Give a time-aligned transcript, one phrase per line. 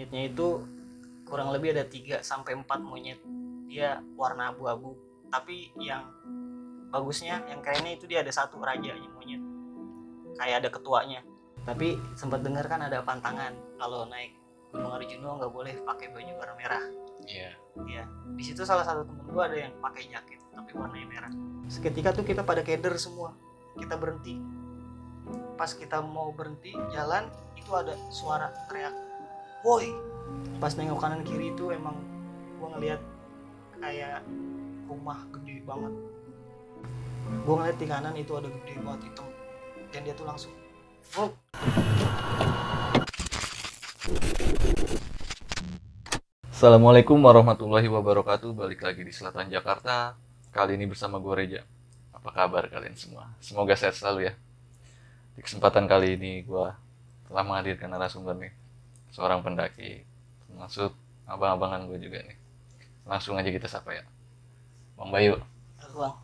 [0.00, 0.64] monyetnya itu
[1.28, 3.20] kurang lebih ada 3 sampai 4 monyet.
[3.68, 4.96] Dia warna abu-abu.
[5.28, 6.08] Tapi yang
[6.88, 9.44] bagusnya yang kerennya itu dia ada satu rajanya monyet.
[10.40, 11.20] Kayak ada ketuanya.
[11.68, 13.52] Tapi sempat dengar kan ada pantangan.
[13.76, 14.40] Kalau naik
[14.72, 16.84] Gunung Arjuna nggak boleh pakai baju warna merah.
[17.28, 17.52] Iya.
[17.84, 18.04] Iya,
[18.40, 21.32] di situ salah satu temen gua ada yang pakai jaket tapi warnanya merah.
[21.68, 23.36] Seketika tuh kita pada keder semua,
[23.76, 24.40] kita berhenti.
[25.54, 29.09] Pas kita mau berhenti jalan, itu ada suara teriak,
[29.60, 29.92] woi.
[30.56, 31.96] Pas nengok kanan kiri itu emang
[32.56, 33.00] gua ngeliat
[33.76, 34.24] kayak
[34.88, 35.92] rumah gede banget.
[37.44, 39.28] Gua ngeliat di kanan itu ada gede banget hitam,
[39.92, 40.52] dan dia tuh langsung,
[41.04, 41.36] Fuck.
[46.48, 48.52] Assalamualaikum warahmatullahi wabarakatuh.
[48.52, 50.16] Balik lagi di Selatan Jakarta.
[50.52, 51.60] Kali ini bersama gue Reja.
[52.12, 53.32] Apa kabar kalian semua?
[53.40, 54.32] Semoga sehat selalu ya.
[55.36, 56.68] Di kesempatan kali ini gue
[57.32, 58.59] telah menghadirkan narasumber nih.
[59.10, 60.06] Seorang pendaki.
[60.54, 60.94] Maksud
[61.26, 62.38] abang-abangan gue juga nih.
[63.06, 64.04] Langsung aja kita sapa ya.
[64.98, 65.38] Bang Bayu.
[65.82, 66.14] Halo, Bang.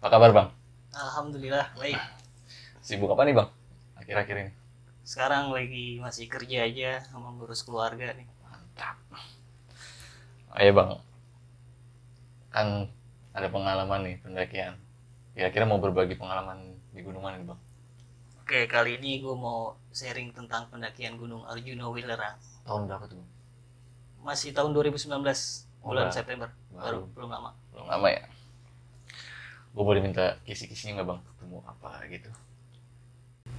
[0.00, 0.48] Apa kabar Bang?
[0.96, 2.00] Alhamdulillah baik.
[2.80, 3.48] Sibuk apa nih Bang?
[3.96, 4.52] Akhir-akhir ini.
[5.06, 8.26] Sekarang lagi masih kerja aja sama ngurus keluarga nih.
[8.42, 8.98] Mantap.
[10.56, 10.90] Ayo bang,
[12.48, 12.88] kan
[13.36, 14.74] ada pengalaman nih pendakian.
[15.36, 17.60] Kira-kira mau berbagi pengalaman di gunung mana nih bang?
[18.46, 22.38] Oke, kali ini gue mau sharing tentang pendakian Gunung Arjuna Wilerang.
[22.62, 23.18] Tahun berapa tuh?
[24.22, 25.10] Masih tahun 2019,
[25.82, 26.14] Oh, bulan baru.
[26.14, 26.46] September.
[26.70, 26.78] Baru.
[26.78, 27.50] Baru, belum lama.
[27.74, 28.22] Belum lama ya.
[29.74, 31.20] Gue boleh minta kisi-kisinya nggak bang?
[31.26, 32.30] Ketemu apa gitu?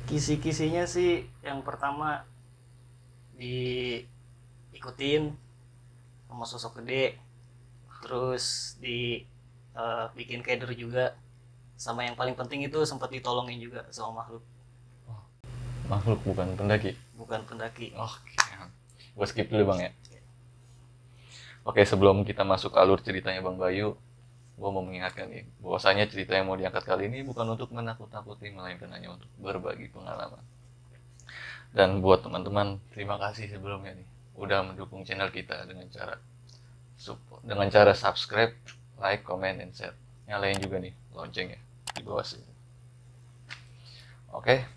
[0.08, 2.24] Kisi-kisinya sih yang pertama
[3.36, 5.36] diikutin
[6.32, 7.20] sama sosok gede.
[8.08, 9.20] Terus di
[9.76, 11.12] eh, bikin keder juga.
[11.76, 14.48] Sama yang paling penting itu sempat ditolongin juga sama makhluk,
[15.88, 16.92] Makhluk bukan pendaki.
[17.16, 17.96] bukan pendaki.
[17.96, 18.36] Oke.
[19.18, 19.92] Gue skip dulu bang ya.
[21.68, 23.96] Oke sebelum kita masuk ke alur ceritanya bang Bayu,
[24.56, 28.88] gue mau mengingatkan nih bahwasanya cerita yang mau diangkat kali ini bukan untuk menakut-nakuti melainkan
[28.92, 30.44] hanya untuk berbagi pengalaman.
[31.76, 36.16] Dan buat teman-teman terima kasih sebelumnya nih udah mendukung channel kita dengan cara
[36.98, 38.54] support dengan cara subscribe,
[39.00, 39.96] like, comment, and share.
[40.28, 41.60] Nyalain juga nih loncengnya
[41.96, 42.48] di bawah sini.
[44.34, 44.77] Oke,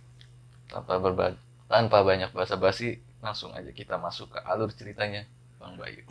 [0.70, 1.34] tanpa berba
[1.66, 5.26] tanpa banyak basa-basi langsung aja kita masuk ke alur ceritanya
[5.58, 6.06] Bang Bayu.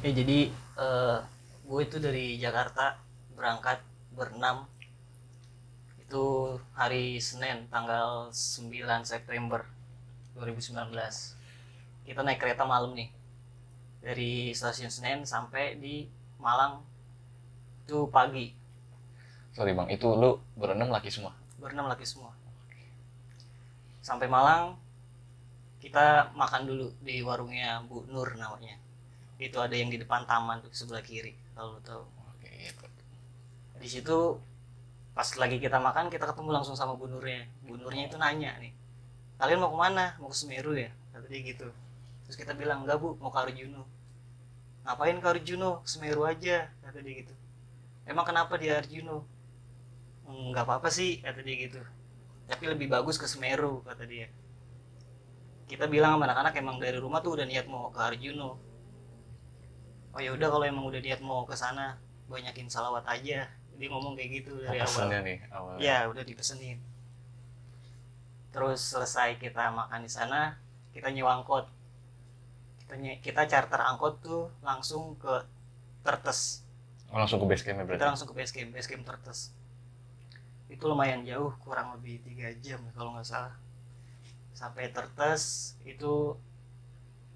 [0.00, 1.16] Ya jadi eh,
[1.64, 3.00] gue itu dari Jakarta
[3.32, 3.80] berangkat
[4.12, 4.68] berenam
[5.96, 8.68] itu hari Senin tanggal 9
[9.06, 9.64] September
[10.36, 11.39] 2019
[12.04, 13.08] kita naik kereta malam nih.
[14.00, 16.08] Dari stasiun Senen sampai di
[16.40, 16.80] Malang.
[17.84, 18.56] Itu pagi.
[19.52, 21.34] Sorry Bang, itu lu berenam laki semua.
[21.60, 22.32] berenam lagi semua.
[24.00, 24.80] Sampai Malang
[25.84, 28.80] kita makan dulu di warungnya Bu Nur namanya.
[29.36, 32.00] Itu ada yang di depan taman tuh sebelah kiri kalau tahu.
[32.32, 32.86] Oke, gitu.
[33.76, 34.40] di situ
[35.12, 37.44] pas lagi kita makan kita ketemu langsung sama Bu Nurnya.
[37.68, 38.72] Bu Nurnya itu nanya nih
[39.40, 40.04] kalian mau ke mana?
[40.20, 40.92] Mau ke Semeru ya?
[41.16, 41.68] Kata dia gitu
[42.30, 43.82] terus kita bilang enggak bu mau ke Arjuno
[44.86, 47.34] ngapain ke Arjuno Semeru aja kata dia gitu.
[48.06, 49.26] Emang kenapa di Arjuno
[50.30, 51.82] nggak apa-apa sih kata dia gitu.
[52.46, 54.30] Tapi lebih bagus ke Semeru kata dia.
[55.66, 58.62] Kita bilang sama anak-anak emang dari rumah tuh udah niat mau ke Arjuno
[60.10, 61.98] oh ya udah kalau emang udah niat mau ke sana
[62.30, 63.50] banyakin salawat aja.
[63.74, 65.10] Dia ngomong kayak gitu dari awal.
[65.18, 65.82] Nih awalnya.
[65.82, 66.78] ya udah dipesenin.
[68.54, 70.62] Terus selesai kita makan di sana
[70.94, 71.79] kita nyewa angkot
[72.90, 75.46] kita kita charter angkot tuh langsung ke
[76.00, 76.64] Tertes.
[77.10, 78.06] Oh, langsung ke base campnya kita berarti.
[78.08, 79.52] langsung ke base camp base camp Tertes.
[80.66, 83.54] Itu lumayan jauh kurang lebih tiga jam kalau nggak salah.
[84.54, 86.34] Sampai Tertes itu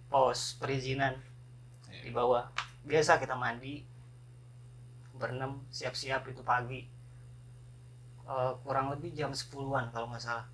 [0.09, 1.19] pos perizinan
[1.91, 2.15] di Iya.
[2.15, 2.45] bawah.
[2.85, 3.83] Biasa kita mandi
[5.15, 6.87] berenam siap-siap itu pagi.
[8.25, 10.47] Eh, kurang lebih jam 10-an kalau nggak salah.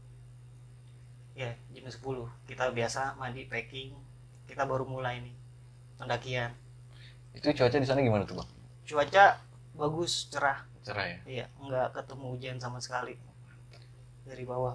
[1.32, 3.94] Ya jam 10 kita biasa mandi packing
[4.50, 5.34] kita baru mulai nih
[5.96, 6.50] pendakian.
[7.32, 8.48] Itu cuaca di sana gimana tuh Bang?
[8.90, 9.38] cuaca
[9.78, 10.66] bagus cerah.
[10.82, 11.18] Cerah ya?
[11.28, 13.14] iya nggak ketemu hujan sama sekali
[14.26, 14.74] dari bawah.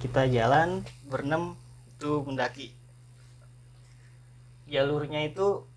[0.00, 1.56] Kita jalan berenam
[1.92, 2.72] itu mendaki.
[4.66, 5.68] Jalurnya itu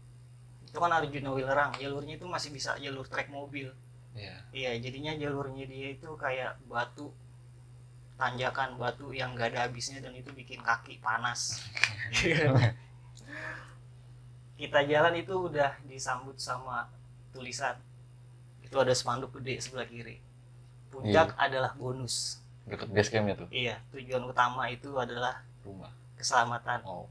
[0.63, 1.75] itu kan Arjuna Wilerang.
[1.81, 3.73] Jalurnya itu masih bisa jalur trek mobil.
[4.17, 4.35] Iya.
[4.51, 7.13] iya jadinya jalurnya dia itu kayak batu
[8.19, 11.63] tanjakan batu yang gak ada habisnya dan itu bikin kaki panas.
[14.59, 16.91] Kita jalan itu udah disambut sama
[17.31, 17.79] tulisan.
[18.59, 20.19] Itu ada spanduk gede sebelah kiri.
[20.91, 22.43] Puncak adalah bonus.
[22.67, 23.47] Deket base campnya tuh?
[23.55, 25.95] Iya tujuan utama itu adalah rumah.
[26.19, 26.83] keselamatan.
[26.83, 27.07] Oh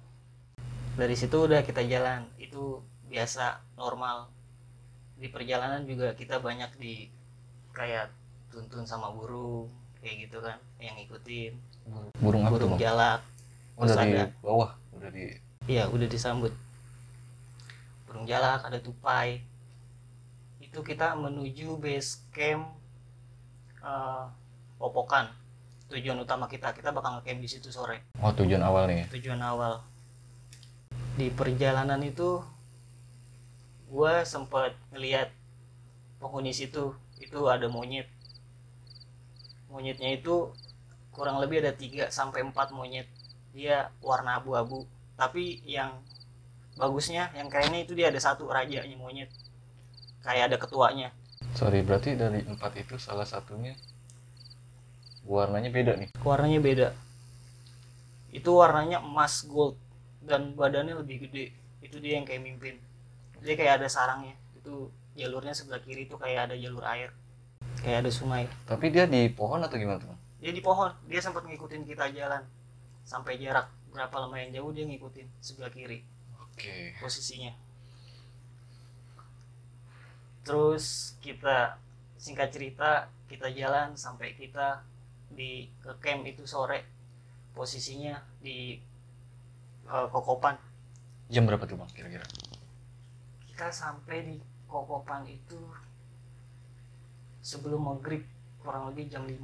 [0.98, 2.28] dari situ udah kita jalan.
[2.36, 4.28] Itu biasa normal.
[5.16, 7.08] Di perjalanan juga kita banyak di
[7.72, 8.12] kayak
[8.52, 9.70] tuntun sama burung
[10.02, 11.52] kayak gitu kan yang ngikutin.
[11.88, 13.20] Burung, burung apa burung jalak
[13.74, 14.26] oh, udah terus di ada.
[14.44, 15.24] bawah udah di
[15.66, 16.52] iya udah disambut.
[18.06, 19.42] Burung jalak ada tupai.
[20.62, 22.76] Itu kita menuju base camp
[23.82, 24.24] eh,
[24.78, 25.32] Popokan.
[25.88, 28.12] Tujuan utama kita kita bakal ngecamp di situ sore.
[28.20, 29.80] Oh tujuan awal nih tujuan awal.
[31.18, 32.44] Di perjalanan itu
[33.88, 35.32] gue sempet ngeliat
[36.20, 36.92] penghuni situ.
[37.18, 38.06] Itu ada monyet
[39.68, 40.52] monyetnya itu
[41.12, 43.08] kurang lebih ada 3 sampai 4 monyet.
[43.52, 44.84] Dia warna abu-abu.
[45.18, 45.98] Tapi yang
[46.78, 49.28] bagusnya yang kerennya itu dia ada satu rajanya monyet.
[50.24, 51.08] Kayak ada ketuanya.
[51.56, 53.74] Sorry berarti dari empat itu salah satunya
[55.28, 56.08] warnanya beda nih?
[56.22, 56.88] Warnanya beda.
[58.32, 59.76] Itu warnanya emas gold
[60.24, 61.52] dan badannya lebih gede.
[61.84, 62.76] Itu dia yang kayak mimpin.
[63.42, 64.36] Dia kayak ada sarangnya.
[64.56, 67.10] Itu jalurnya sebelah kiri itu kayak ada jalur air
[67.80, 68.44] kayak ada sungai.
[68.66, 70.90] Tapi dia di pohon atau gimana tuh dia di pohon.
[71.10, 72.42] Dia sempat ngikutin kita jalan.
[73.02, 76.06] Sampai jarak berapa lumayan jauh dia ngikutin sebelah kiri.
[76.38, 76.94] Oke.
[77.02, 77.52] Posisinya.
[80.46, 81.76] Terus kita
[82.18, 84.82] singkat cerita kita jalan sampai kita
[85.28, 86.86] di ke camp itu sore.
[87.52, 88.78] Posisinya di
[89.90, 90.54] eh, Kokopan.
[91.28, 92.24] Jam berapa tuh bang kira-kira?
[93.50, 94.36] Kita sampai di
[94.70, 95.58] Kokopan itu
[97.48, 98.28] sebelum maghrib
[98.60, 99.40] kurang lebih jam 5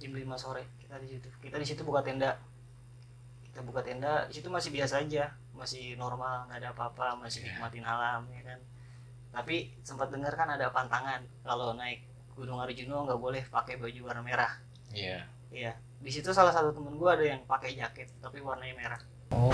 [0.00, 1.28] jam 5 sore kita di situ.
[1.44, 2.40] Kita di situ buka tenda.
[3.44, 5.36] Kita buka tenda di situ masih biasa aja.
[5.52, 7.60] Masih normal nggak ada apa-apa masih Iya.
[7.60, 8.58] nikmatin alam ya kan?
[9.28, 11.20] Tapi sempat dengar kan ada pantangan.
[11.44, 14.52] Kalau naik Gunung Arjuna nggak boleh pakai baju warna merah.
[14.96, 15.28] Iya.
[15.52, 15.76] Iya.
[16.00, 19.00] Di situ salah satu temen gua ada yang pakai jaket tapi warnanya merah.
[19.36, 19.52] Oh.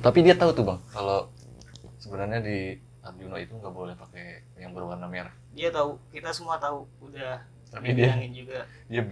[0.00, 1.28] Tapi dia tahu tuh bang kalau
[2.00, 5.32] sebenarnya di Arjuna itu nggak boleh pakai yang berwarna merah.
[5.56, 8.66] Dia tahu kita semua tahu udah tapi dia juga.
[8.90, 9.02] dia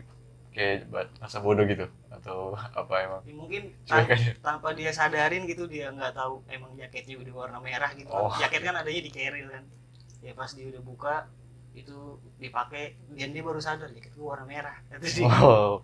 [0.50, 0.90] kayak
[1.23, 3.23] rasa bodoh gitu atau apa emang?
[3.25, 4.08] Ya, mungkin tan-
[4.43, 8.29] tanpa dia sadarin gitu dia nggak tahu emang jaketnya udah warna merah gitu kan.
[8.29, 8.32] Oh.
[8.37, 9.64] jaket kan adanya di carrier kan.
[10.19, 11.17] Ya pas dia udah buka
[11.79, 15.79] itu dipakai dan dia baru sadar jaket gua warna merah Itu wow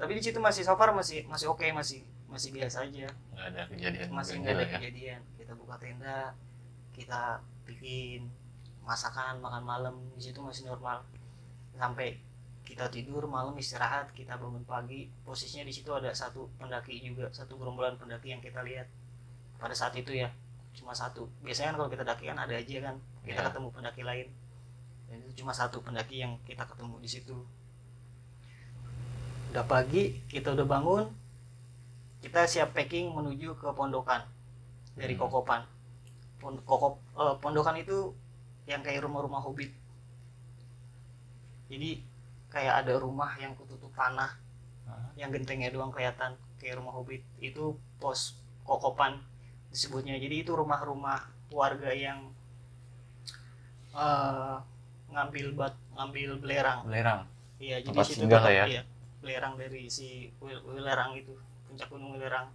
[0.00, 2.02] tapi di situ masih so far masih masih oke masih
[2.32, 3.06] masih biasa aja.
[3.36, 4.78] Nggak ada kejadian masih nggak ada gitu ya?
[4.80, 5.20] kejadian.
[5.36, 6.18] Kita buka tenda
[6.96, 7.20] kita
[7.68, 8.28] bikin
[8.82, 11.04] masakan makan malam di situ masih normal.
[11.76, 12.18] Sampai
[12.64, 17.58] kita tidur malam istirahat kita bangun pagi posisinya di situ ada satu pendaki juga satu
[17.60, 18.88] gerombolan pendaki yang kita lihat.
[19.60, 20.32] Pada saat itu ya
[20.72, 21.28] cuma satu.
[21.44, 23.46] Biasanya kan kalau kita daki kan ada aja kan kita Iya.
[23.52, 24.28] ketemu pendaki lain.
[25.12, 27.36] Dan itu cuma satu pendaki yang kita ketemu di situ.
[29.52, 31.04] Udah pagi kita udah bangun
[32.22, 34.22] kita siap packing menuju ke pondokan.
[34.94, 35.22] Dari Hmm.
[35.26, 35.62] Kokopan.
[36.42, 38.14] Kokop eh, pondokan itu
[38.66, 39.70] yang kayak rumah-rumah hobbit.
[41.66, 42.02] Jadi
[42.52, 44.36] kayak ada rumah yang ketutup tanah
[44.84, 45.08] Hah?
[45.16, 47.22] yang gentengnya doang kelihatan kayak rumah hobbit.
[47.38, 49.18] Itu pos Kokopan
[49.70, 50.14] disebutnya.
[50.18, 52.30] Jadi itu rumah-rumah warga yang
[53.92, 54.56] eh,
[55.12, 56.80] ngambil bat ngambil belerang.
[56.88, 57.20] Belerang.
[57.62, 58.64] Iya, jadi Tempat situ tetap ya.
[58.66, 58.82] iya,
[59.22, 61.30] belerang dari si Wil- Wilerang itu,
[61.72, 62.52] puncak gunung Wilerang.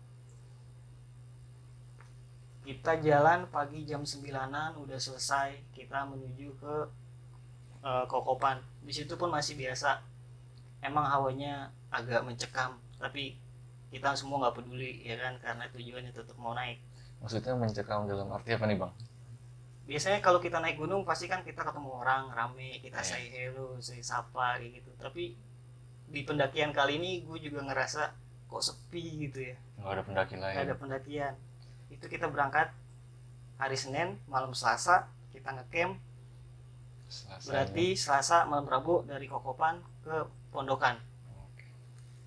[2.62, 6.76] Kita jalan pagi jam 9-an udah selesai, kita menuju ke
[7.82, 8.62] eh, Kokopan.
[8.86, 9.98] Di situ pun masih biasa.
[10.84, 13.40] Emang hawanya agak mencekam, tapi
[13.88, 16.78] kita semua nggak peduli ya kan karena tujuannya tetap mau naik.
[17.18, 18.94] maksudnya mencekam dalam arti apa nih bang
[19.90, 23.10] biasanya kalau kita naik gunung pasti kan kita ketemu orang rame kita Iya.
[23.10, 25.34] say hello say sapa kayak gitu tapi
[26.06, 28.12] di pendakian kali ini gue juga ngerasa
[28.48, 29.56] kok sepi gitu ya.
[29.80, 31.34] Nggak ada pendaki nggak lain ada pendakian.
[31.92, 32.72] Itu kita berangkat
[33.60, 36.00] hari Senin malam Selasa kita ngecamp.
[37.08, 40.96] Selasa berarti Selasa malam Rabu dari Kokopan ke Pondokan.
[41.44, 41.68] Oke.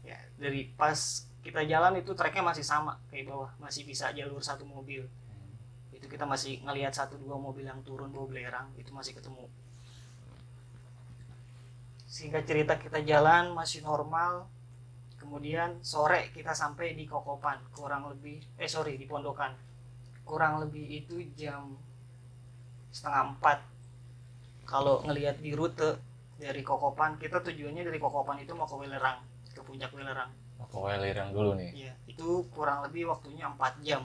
[0.05, 3.51] ya dari pas kita jalan itu treknya masih sama kayak bawah.
[3.57, 5.09] Masih bisa jalur satu mobil.
[5.09, 5.97] Hmm.
[5.97, 9.49] itu kita masih ngelihat satu dua mobil yang turun bawa belerang itu masih ketemu.
[12.11, 14.51] Singkat cerita kita jalan masih normal
[15.21, 19.53] kemudian sore kita sampai di Kokopan kurang lebih eh sorry di Pondokan
[20.25, 21.77] kurang lebih itu jam
[22.91, 23.59] setengah empat
[24.65, 26.01] kalau ngelihat di rute
[26.41, 29.21] dari Kokopan kita tujuannya dari Kokopan itu mau ke Wilerang
[29.53, 31.73] ke puncak Wilerang Mau ke Welirang dulu nih.
[31.73, 34.05] Iya, itu kurang lebih waktunya 4 jam.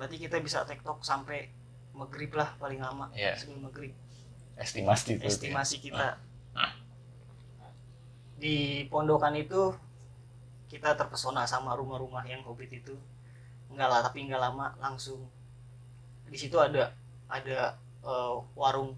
[0.00, 1.52] Berarti kita bisa tektok sampai
[1.92, 3.36] maghrib lah paling lama Iya.
[3.36, 3.92] sebelum maghrib.
[4.56, 5.28] Estimasi itu.
[5.28, 6.16] Estimasi kita.
[8.40, 9.76] Di pondokan itu
[10.68, 12.94] kita terpesona sama rumah-rumah yang hobbit itu.
[13.72, 15.24] Enggak lah, tapi enggak lama langsung
[16.28, 16.92] di situ ada
[17.28, 17.72] ada
[18.04, 18.92] eh, warung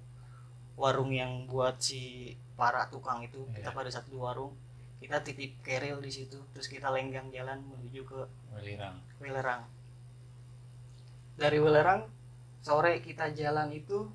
[0.75, 3.77] warung yang buat si para tukang itu kita Iya.
[3.77, 4.53] pada satu warung
[5.00, 8.21] kita titip keril di situ terus kita lenggang jalan menuju ke
[8.53, 8.97] Welirang.
[9.23, 9.62] Wilerang.
[11.41, 12.05] Dari Wilerang
[12.61, 14.11] sore kita jalan itu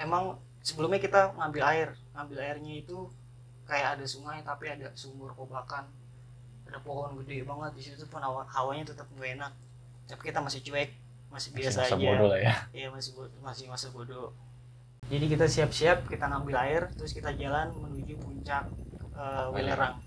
[0.00, 3.08] emang sebelumnya kita ngambil air, ngambil airnya itu
[3.66, 5.84] kayak ada sungai tapi ada sumur kobakan,
[6.66, 9.52] ada pohon gede banget di situ pun hawa, hawanya tetap gak enak.
[10.06, 10.90] Tapi kita masih cuek,
[11.34, 12.06] masih biasa masa aja.
[12.06, 12.54] bodoh lah ya.
[12.70, 14.30] Iya masih masih masa bodoh.
[15.06, 18.66] Jadi kita siap-siap, kita ngambil air, terus kita jalan menuju puncak
[19.14, 20.02] eh, Wilerang.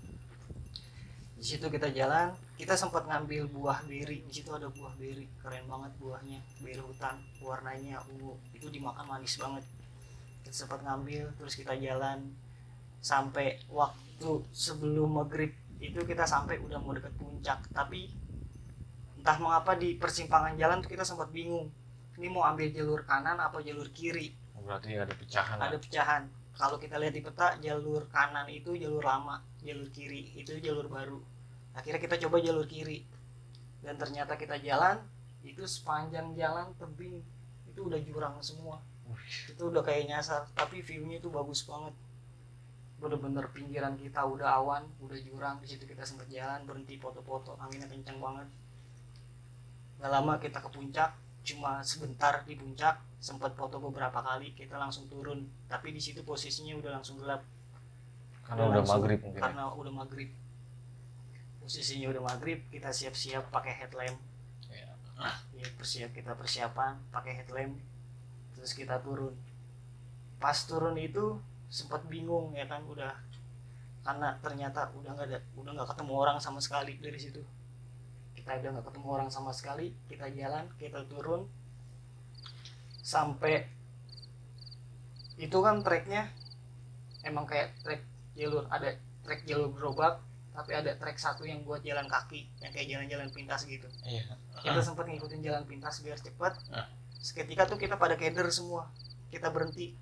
[1.40, 4.20] Di situ kita jalan, kita sempat ngambil buah beri.
[4.28, 8.36] Di situ ada buah beri, keren banget buahnya, beri hutan, warnanya ungu.
[8.52, 9.64] Itu dimakan manis banget.
[10.44, 12.28] Kita sempat ngambil, terus kita jalan
[13.00, 17.58] sampai waktu sebelum maghrib itu kita sampai udah mau deket puncak.
[17.72, 18.12] Tapi
[19.20, 21.72] entah mengapa di persimpangan jalan tuh kita sempat bingung
[22.20, 24.36] ini mau ambil jalur kanan apa jalur kiri?
[24.60, 25.56] Berarti ada pecahan.
[25.56, 25.72] lah.
[25.72, 26.22] ada pecahan.
[26.52, 31.16] Kalau kita lihat di peta jalur kanan itu jalur lama jalur kiri itu jalur baru.
[31.72, 33.08] Akhirnya kita coba jalur kiri.
[33.80, 35.00] Dan ternyata kita jalan
[35.40, 37.24] itu sepanjang jalan tebing.
[37.64, 38.84] Itu udah jurang semua.
[39.08, 41.96] Wih, itu udah kayak nyasar tapi viewnya itu bagus banget
[43.00, 47.88] bener-bener pinggiran kita udah awan udah jurang di situ kita sempat jalan berhenti foto-foto anginnya
[47.88, 48.48] kencang banget
[49.96, 55.08] nggak lama kita ke puncak cuma sebentar di puncak sempat foto beberapa kali kita langsung
[55.08, 57.40] turun tapi di situ posisinya udah langsung gelap
[58.44, 59.34] Karena udah langsung- maghrib mungkin.
[59.34, 59.42] ya.
[59.42, 60.30] karena udah maghrib
[61.58, 64.18] posisinya udah maghrib kita siap-siap pakai headlamp
[64.66, 64.92] Iya.
[65.54, 67.76] ya persiap kita persiapan pakai headlamp
[68.52, 69.32] terus kita turun
[70.36, 71.36] pas turun itu
[71.70, 73.14] sempat bingung ya kan udah
[74.02, 77.40] karena ternyata udah nggak ada udah nggak ketemu orang sama sekali dari situ.
[78.34, 81.46] Kita udah nggak ketemu orang sama sekali kita jalan kita turun
[83.00, 83.64] sampai
[85.40, 86.28] itu kan treknya
[87.24, 88.02] emang kayak trek
[88.36, 88.92] jalur ada
[89.24, 93.64] trek jalur gerobak tapi ada trek satu yang buat jalan kaki yang kayak jalan-jalan pintas
[93.64, 93.86] gitu.
[94.04, 94.34] Iya.
[94.60, 96.84] kita sempat ngikutin jalan pintas biar cepat Ah.
[97.20, 98.88] seketika tuh kita pada keder semua.
[99.30, 99.94] Kita berhenti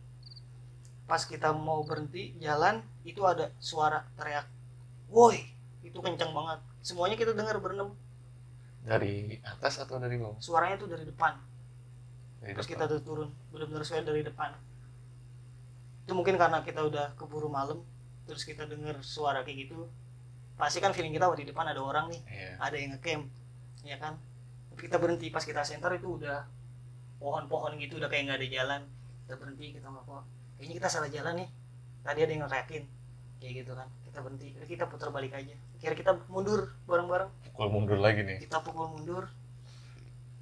[1.08, 4.44] pas kita mau berhenti jalan itu ada suara teriak
[5.08, 5.40] woi
[5.80, 6.60] itu kencang banget.
[6.84, 7.96] Semuanya kita dengar berenam.
[8.84, 10.36] Dari atas atau dari bawah?
[10.36, 11.32] suaranya tuh dari depan.
[12.44, 12.84] Dari terus depan.
[12.84, 14.52] kita tuh turun benar-benar suara dari depan.
[16.04, 17.80] Itu mungkin karena kita udah keburu malam
[18.28, 19.88] terus kita dengar suara kayak gitu.
[20.60, 22.50] Pasti kan feeling kita wah di depan ada orang nih Iya.
[22.60, 23.24] ada yang ngecamp
[23.80, 24.20] ya kan?
[24.76, 26.44] Tapi kita berhenti pas kita center itu udah
[27.16, 28.80] pohon-pohon gitu udah kayak nggak ada jalan.
[29.24, 31.48] Kita berhenti kita ngapa kayaknya kita salah jalan nih.
[32.02, 32.84] Tadi ada yang ngerayakin
[33.38, 33.88] kayak gitu kan.
[34.04, 34.48] Kita berhenti.
[34.66, 35.54] Kita putar balik aja.
[35.78, 37.30] Kira kita mundur bareng-bareng.
[37.54, 38.42] Pukul mundur lagi nih.
[38.42, 39.30] kita pukul mundur.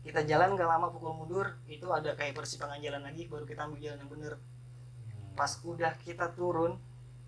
[0.00, 3.78] Kita jalan nggak lama pukul mundur itu ada kayak persimpangan jalan lagi baru kita ambil
[3.82, 4.34] jalan yang bener.
[5.36, 6.78] Pas udah kita turun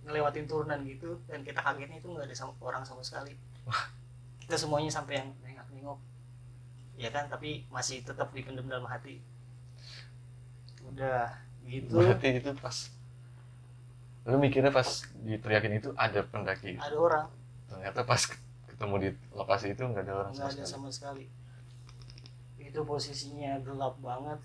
[0.07, 3.37] ngelewatin turunan gitu dan kita kagetnya itu nggak ada sama, orang sama sekali.
[4.41, 5.99] Kita semuanya sampai yang nengok-nengok.
[6.97, 9.21] Ya kan tapi masih tetap dipendam dalam hati.
[10.87, 12.01] Udah gitu.
[12.01, 12.77] Berarti itu pas
[14.29, 14.89] lu mikirnya pas
[15.25, 16.77] diteriakin itu ada pendaki.
[16.77, 17.27] ada orang.
[17.69, 18.21] Ternyata pas
[18.69, 20.73] ketemu di lokasi itu nggak ada orang nggak sama ada sekali.
[20.73, 21.25] sama sekali.
[22.61, 24.41] Itu posisinya gelap banget.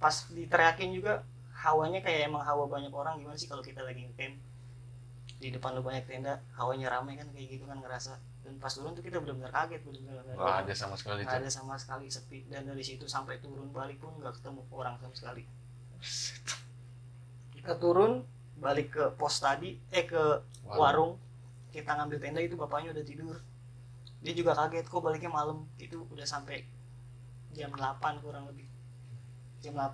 [0.00, 1.24] Pas diteriakin juga
[1.56, 3.20] hawanya kayak emang hawa banyak orang.
[3.20, 4.36] Gimana sih kalau kita lagi ngecamp?
[5.36, 8.16] Di depan lu banyak tenda hawanya ramai kan kayak gitu kan ngerasa.
[8.48, 11.20] Dan pas turun tuh kita benar-benar kaget benar-benar nggak ada- sama sekali.
[11.20, 12.48] nggak ada sama sekali sepi.
[12.48, 15.44] Dan dari situ sampai turun balik pun nggak ketemu orang sama sekali
[17.54, 18.22] kita turun
[18.56, 20.22] balik ke pos tadi eh ke
[20.64, 21.18] warung.
[21.76, 23.36] kita ngambil tenda itu bapaknya udah tidur.
[24.24, 25.68] Dia juga kaget kok baliknya malam?
[25.76, 26.64] Itu udah sampai
[27.52, 28.64] jam 8 kurang lebih.
[29.60, 29.92] Jam 8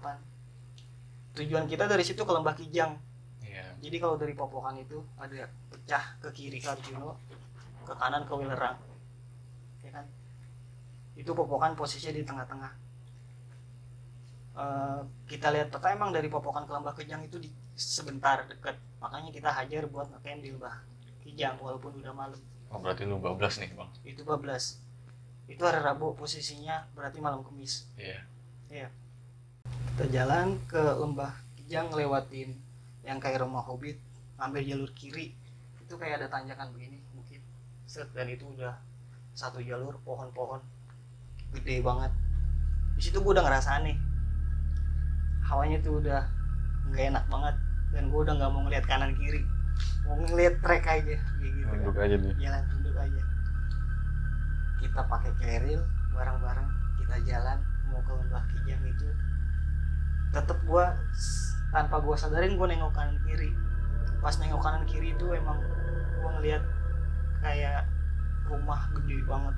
[1.32, 2.94] tujuan kita dari situ ke Lembah Kijang.
[3.42, 3.68] Iya.
[3.84, 7.20] jadi kalau dari Popokan itu ada pecah ke kiri ke Arjuno
[7.84, 8.78] ke kanan ke Wilerang.
[9.84, 10.06] Ya kan?
[11.18, 12.72] Itu Popokan posisinya di tengah-tengah
[14.52, 15.00] Eh,
[15.32, 19.48] kita lihat peta emang dari Popokan ke Lembah Kijang itu di sebentar dekat makanya kita
[19.48, 20.76] hajar buat ngecamp di Lembah
[21.24, 22.36] Kijang walaupun udah malam.
[22.68, 23.88] Oh berarti lu bablas nih bang.
[24.04, 24.44] itu 12
[25.48, 27.88] itu hari Rabu posisinya berarti malam Kamis.
[27.96, 28.92] Iya.
[29.96, 32.52] kita jalan ke lembah Kijang ngelewatin
[33.08, 33.96] yang kayak rumah hobbit
[34.36, 35.32] ambil jalur kiri.
[35.80, 37.40] Itu itu kayak ada tanjakan begini bukit
[37.88, 38.76] set dan itu udah
[39.32, 40.60] satu jalur pohon-pohon.
[41.56, 42.12] Gede banget.
[43.00, 44.11] Di situ gue udah ngerasa aneh
[45.42, 46.22] hawanya tuh udah
[46.90, 47.56] nggak enak banget.
[47.92, 49.42] Dan gue udah nggak mau ngeliat kanan kiri.
[50.04, 51.68] Mau ngeliat trek aja kayak gitu.
[51.92, 52.02] Kan.
[52.02, 52.32] Aja nih.
[52.40, 53.22] jalan duduk aja.
[54.80, 55.80] Kita pakai keril
[56.12, 56.68] bareng-bareng
[56.98, 57.58] kita jalan
[57.88, 59.08] mau ke lembah kijang itu.
[60.32, 63.52] Tetep gua s- tanpa gua sadarin gua nengok kanan kiri.
[64.18, 65.60] Pas nengok kanan kiri itu emang
[66.18, 66.62] gua ngeliat
[67.42, 67.84] kayak
[68.46, 69.54] rumah gede banget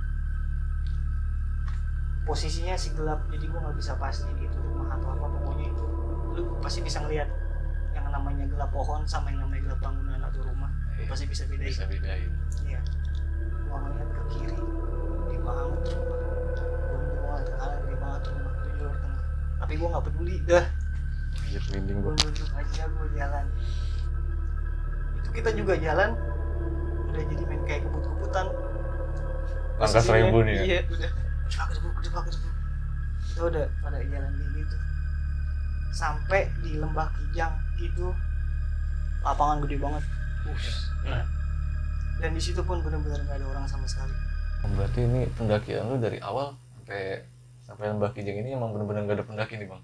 [2.24, 5.84] posisinya si gelap jadi gua nggak bisa pastiin itu rumah atau apa pokoknya itu
[6.34, 7.28] lu pasti bisa ngeliat
[7.92, 11.08] yang namanya gelap pohon sama yang namanya gelap bangunan atau rumah lu Iya.
[11.10, 12.30] pasti bisa bedain bisa bedain
[12.64, 12.80] Iya.
[13.64, 16.16] Gua ngeliat ke kiri, gede banget rumah.
[16.16, 19.22] Gua ngeliat gua ngeliat ke kanan, gede banget rumah di jalur tengah.
[19.58, 20.64] Tapi gua nggak peduli, dah.
[21.34, 23.44] anjir merinding Gua gua nunduk aja, gua jalan.
[25.18, 26.10] Itu kita juga jalan,
[27.04, 28.46] udah jadi main kayak kebut-kebutan.
[29.74, 31.10] langkah seribu nih ya Iya, udah.
[32.14, 32.54] Kedebak, kedebuk.
[33.26, 34.76] Kita udah pada jalan kayak gitu.
[35.90, 38.06] Sampai di lembah Kijang itu
[39.26, 40.02] lapangan gede banget.
[40.46, 41.26] Us, Nah.
[42.22, 44.14] Dan di situ pun benar-benar nggak ada orang sama sekali.
[44.64, 47.20] berarti ini pendakian lu dari awal sampai
[47.68, 49.82] sampai lembah kijang ini emang bener-bener gak ada pendaki nih bang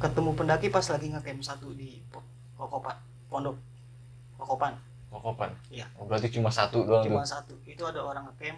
[0.00, 2.00] ketemu pendaki pas lagi ngecamp satu di
[2.56, 2.96] Kokopan
[3.28, 3.60] pondok
[4.40, 4.80] Kokopan
[5.12, 5.92] kokopan Iya.
[6.00, 8.56] oh, berarti cuma satu doang cuma tuh satu itu ada orang ngecamp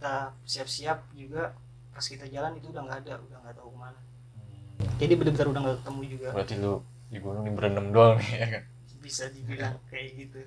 [0.00, 1.52] kita siap-siap juga
[1.92, 4.00] pas kita jalan itu udah nggak ada udah nggak tahu ke mana.
[4.00, 6.28] Hmm, jadi benar-benar udah nggak ketemu juga.
[6.32, 6.74] Berarti lu
[7.12, 8.62] di gunung ini berenam doang nih ya kan?
[9.04, 10.40] Bisa dibilang kayak gitu.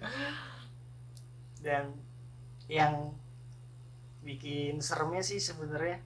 [1.61, 1.93] Dan
[2.65, 3.13] yang
[4.25, 6.01] bikin seremnya sih sebenarnya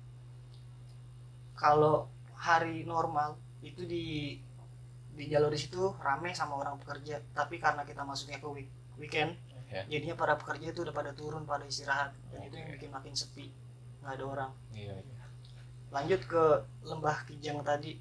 [1.56, 4.36] kalau hari normal itu di
[5.16, 9.34] di jalur di situ rame sama orang pekerja tapi karena kita masuknya ke week- weekend
[9.68, 9.84] Ya.
[9.92, 12.16] jadinya para pekerja itu udah pada turun pada istirahat.
[12.32, 13.52] Dan itu yang bikin makin sepi.
[14.00, 14.52] Nggak ada orang.
[14.72, 15.24] Iya iya.
[15.92, 16.44] Lanjut ke
[16.88, 18.00] lembah kijang tadi.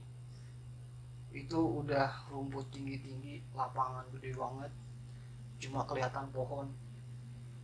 [1.34, 4.72] Itu udah rumput tinggi-tinggi lapangan gede banget.
[5.58, 6.70] Cuma kelihatan pohon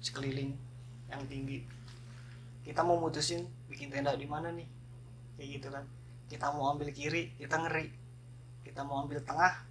[0.02, 0.58] sekeliling
[1.06, 1.62] yang tinggi.
[2.66, 4.66] Kita mau mutusin bikin tenda di mana nih?
[5.38, 5.84] Kayak gitu kan.
[6.26, 7.86] Kita mau ambil kiri kita ngeri.
[8.66, 9.62] Kita mau ambil tengah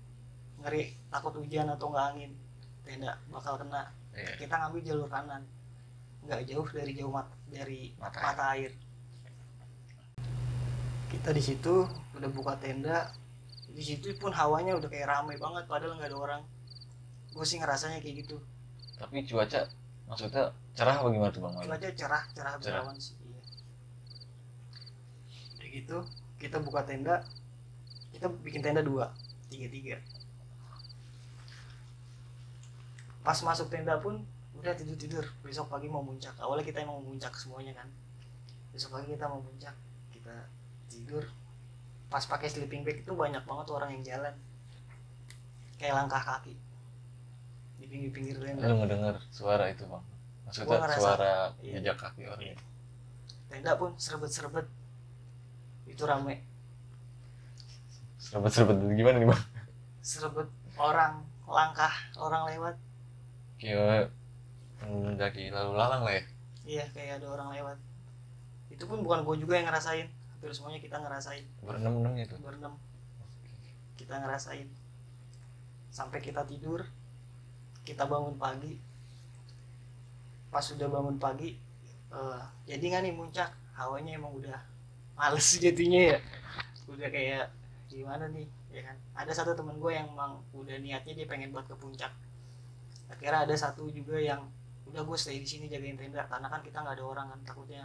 [0.64, 0.96] ngeri.
[1.12, 2.32] Takut hujan atau nggak angin
[2.88, 4.36] tenda bakal kena Iya.
[4.40, 5.44] kita ngambil jalur kanan.
[6.22, 8.72] Nggak jauh dari jauh mat dari Mata mata, air.
[11.12, 13.12] Kita di situ udah buka tenda.
[13.72, 16.42] Di situ pun hawanya udah kayak ramai banget padahal nggak ada orang.
[17.32, 18.38] Gue sih ngerasanya kayak gitu.
[19.00, 19.68] Tapi cuaca
[20.12, 22.84] maksudnya cerah apa gimana tuh bang cuaca cerah cerah Cerah.
[22.84, 23.40] berawan sih iya.
[25.56, 25.98] udah gitu
[26.36, 27.24] kita buka tenda.
[28.12, 29.16] Kita bikin tenda dua
[29.48, 29.96] tiga tiga
[33.22, 34.26] pas masuk tenda pun
[34.58, 35.26] udah tidur tidur.
[35.46, 36.34] Besok pagi mau muncak.
[36.38, 37.90] Awalnya kita emang mau muncak semuanya kan.
[38.74, 39.74] Besok pagi kita mau muncak
[40.14, 40.36] kita
[40.90, 41.26] tidur.
[42.10, 44.36] Pas pakai sleeping bag itu banyak banget orang yang jalan.
[45.82, 46.54] Kayak langkah kaki.
[47.82, 48.70] Di pinggir-pinggir tenda.
[48.70, 50.04] Lu ngedenger suara itu bang.
[50.46, 51.80] Maksudnya suara iya.
[51.80, 52.56] jejak kaki orang Iya.
[53.50, 54.68] tenda pun serbet-serbet.
[55.90, 56.44] Itu rame.
[58.22, 59.42] Serbet-serbet gimana nih bang?
[60.06, 62.76] Serbet orang langkah orang lewat
[63.62, 64.10] kayak
[64.82, 66.24] mendaki lalu lalang lah ya.
[66.66, 67.78] Iya kayak ada orang lewat.
[68.74, 70.10] Itu pun bukan gue juga yang ngerasain.
[70.10, 71.46] Hampir semuanya kita ngerasain.
[71.62, 72.34] Berenam enam itu.
[72.42, 72.74] Berenam.
[73.94, 74.66] Kita ngerasain.
[75.94, 76.90] Sampai kita tidur
[77.86, 78.82] kita bangun pagi.
[80.50, 81.56] Pas sudah bangun pagi
[82.12, 83.50] eh, jadi nggak nih muncak?
[83.78, 84.58] Hawanya emang udah
[85.14, 86.20] males jadinya ya.
[86.90, 87.54] Udah kayak
[87.86, 88.98] gimana nih ya kan?
[89.14, 92.10] Ada satu temen gue yang emang udah niatnya dia pengen buat ke puncak
[93.12, 94.48] akhirnya ada satu juga yang
[94.92, 97.84] udah gue stay di sini jagain tenda karena kan kita nggak ada orang kan takutnya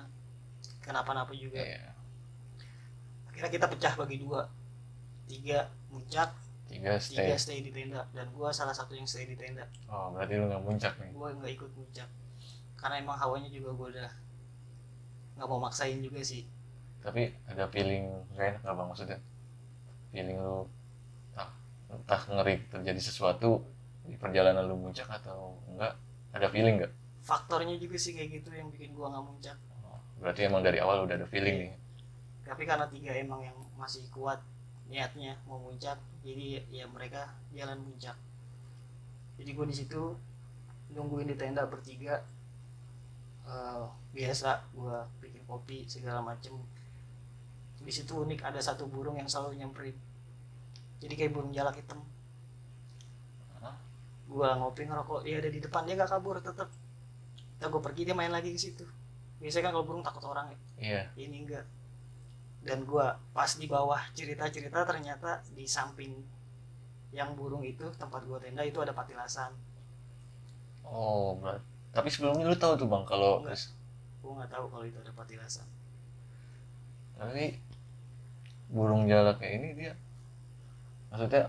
[0.83, 1.63] kenapa-napa juga.
[1.63, 1.95] Iya.
[3.31, 4.49] akhirnya kita pecah bagi dua.
[5.29, 6.33] Tiga muncak.
[6.67, 7.21] Tiga stay.
[7.21, 8.09] Tiga stay di tenda.
[8.17, 9.69] Dan gua salah satu yang stay di tenda.
[9.93, 11.11] Oh berarti lu nggak muncak nih?
[11.13, 12.09] Gua nggak ikut muncak.
[12.81, 14.11] Karena emang hawanya juga gua udah
[15.37, 16.49] nggak mau maksain juga sih.
[17.05, 18.89] Tapi ada feeling gak enak nggak bang?
[18.89, 19.19] Maksudnya?
[20.11, 20.59] Feeling lu
[21.31, 21.51] entah,
[21.93, 23.63] entah ngeri terjadi sesuatu
[24.07, 25.95] di perjalanan lu muncak atau enggak?
[26.33, 26.93] Ada feeling nggak
[27.27, 29.59] faktornya juga sih kayak gitu yang bikin gua nggak muncak.
[29.83, 31.73] Oh, berarti emang dari awal udah ada feeling nih.
[32.47, 34.39] Tapi karena tiga emang yang masih kuat
[34.87, 38.15] niatnya mau muncak jadi ya mereka jalan muncak.
[39.43, 40.15] Jadi gua di situ
[40.95, 42.23] nungguin di tenda bertiga.
[43.47, 46.55] Eh, biasa gua bikin kopi segala macem.
[47.83, 49.99] Di situ unik ada satu burung yang selalu nyamperin
[51.01, 52.01] jadi kayak burung jalak hitam
[54.27, 56.69] Gua ngopi ngerokok dia ada di depan dia nggak kabur tetep.
[57.57, 58.85] Nah, gue pergi dia main lagi ke situ.
[59.41, 60.59] Biasanya kan kalau burung takut orang ya.
[60.77, 61.03] Iya.
[61.17, 61.65] Ini enggak.
[62.67, 66.13] Dan gua pas di bawah cerita-cerita ternyata di samping
[67.15, 69.55] yang burung itu tempat gua tenda itu ada patilasan.
[70.85, 71.63] Oh berat
[71.97, 73.57] tapi sebelumnya lu tahu tuh bang kalau Enggak.
[74.21, 75.65] gua nggak tahu kalau itu ada patilasan.
[77.17, 77.57] Tapi
[78.69, 79.93] burung jalak kayak ini dia
[81.09, 81.49] maksudnya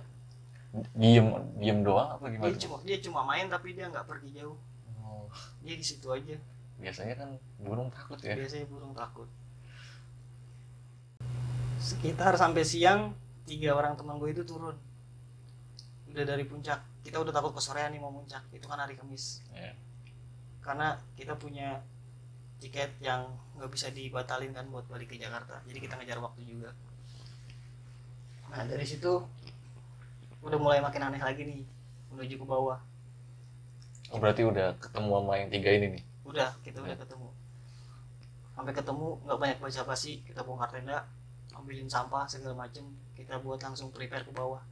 [0.94, 1.28] diem
[1.58, 2.52] diem doang apa gimana?
[2.52, 4.58] dia cuma dia cuma main tapi dia nggak pergi jauh.
[5.02, 5.32] Oh,
[5.64, 6.36] dia di situ aja.
[6.78, 8.36] Biasanya kan burung takut ya?
[8.38, 9.30] Biasanya burung takut.
[11.82, 13.16] Sekitar sampai siang
[13.48, 14.76] tiga orang teman gue itu turun.
[16.12, 16.84] Udah dari puncak.
[17.02, 19.42] Kita udah takut kesorean nih mau puncak itu kan hari kamis.
[19.56, 19.74] Iya.
[20.68, 21.80] karena kita punya
[22.60, 23.24] tiket yang
[23.56, 25.64] nggak bisa dibatalin kan buat balik ke Jakarta.
[25.64, 26.76] Jadi kita ngejar waktu juga.
[28.52, 29.24] Nah dari situ
[30.42, 31.62] udah mulai makin aneh lagi nih
[32.14, 32.80] menuju ke bawah.
[34.14, 36.04] Oh berarti udah ketemu sama yang tiga ini nih?
[36.24, 37.30] Udah kita udah ketemu.
[38.56, 41.06] Sampai ketemu nggak banyak baca basi kita bongkar tenda
[41.54, 42.86] ambilin sampah segala macem
[43.18, 44.64] kita buat langsung prepare ke bawah.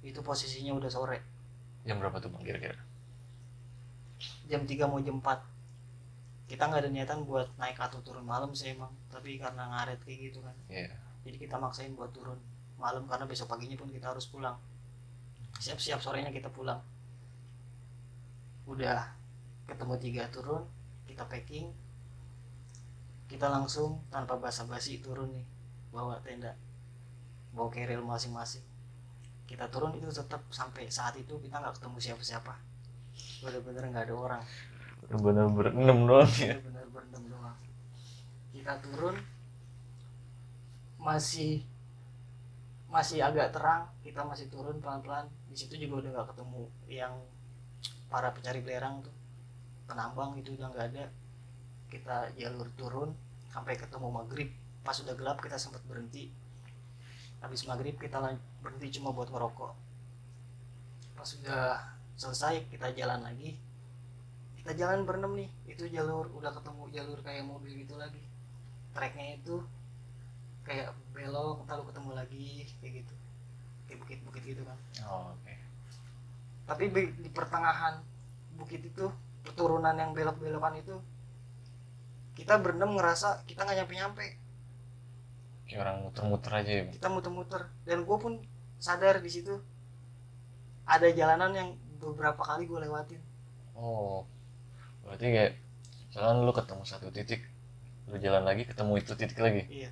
[0.00, 1.18] Itu posisinya udah sore.
[1.84, 2.80] Jam berapa tuh bang kira-kira?
[4.46, 8.74] Jam 3 mau jam 4 kita nggak ada niatan buat naik atau turun malam sih
[8.74, 10.56] emang tapi karena ngaret kayak gitu kan.
[10.66, 10.90] Iya.
[11.22, 12.38] Jadi kita maksain buat turun
[12.80, 14.58] malam karena besok paginya pun kita harus pulang
[15.60, 16.80] siap-siap sorenya kita pulang.
[18.64, 19.12] Udah
[19.68, 20.64] ketemu tiga turun
[21.04, 21.68] kita packing.
[23.28, 25.46] Kita langsung tanpa basa-basi turun nih
[25.92, 26.56] bawa tenda
[27.52, 28.64] bawa keril masing-masing.
[29.44, 32.54] Kita turun itu tetap sampai saat itu kita nggak ketemu siapa-siapa.
[33.44, 34.42] Bener-bener nggak ada orang.
[35.10, 36.56] Bener berenam doang ya.
[36.62, 37.58] Benar berendam doang.
[38.54, 39.18] Kita turun
[41.00, 41.66] masih
[42.90, 45.30] masih agak terang kita masih turun pelan-pelan.
[45.46, 47.14] Di situ juga udah nggak ketemu yang
[48.10, 49.14] para pencari belerang tuh.
[49.86, 51.06] Penambang itu udah nggak ada.
[51.90, 53.10] Kita jalur turun
[53.50, 54.50] sampai ketemu maghrib.
[54.82, 56.30] Pas udah gelap kita sempat berhenti.
[57.40, 58.18] Habis maghrib kita
[58.60, 59.90] berhenti cuma buat ngerokok
[61.20, 61.76] pas udah
[62.16, 63.60] selesai kita jalan lagi.
[64.56, 65.52] Kita jalan berenam nih.
[65.68, 68.24] Itu jalur udah ketemu jalur kayak mobil gitu lagi.
[68.96, 69.60] Treknya itu
[70.64, 72.48] kayak belok lalu ketemu lagi
[72.80, 73.14] kayak gitu.
[73.88, 74.78] Kayak bukit-bukit gitu kan.
[75.08, 75.54] Oh, oke.
[76.68, 77.98] Tapi di, di pertengahan
[78.54, 79.10] bukit itu
[79.42, 81.00] keturunan yang belok-belokan itu
[82.36, 84.26] kita berenam ngerasa kita nggak nyampe-nyampe.
[85.66, 87.62] Kayak orang muter-muter aja ya kita muter-muter.
[87.82, 88.38] Dan gue pun
[88.78, 89.58] sadar di situ
[90.86, 91.68] ada jalanan yang
[91.98, 93.20] beberapa kali gue lewatin.
[93.74, 94.26] Oh
[95.00, 95.52] berarti kayak
[96.06, 97.42] misalkan lu ketemu satu titik
[98.06, 99.66] lu jalan lagi ketemu itu titik lagi?
[99.66, 99.90] Iya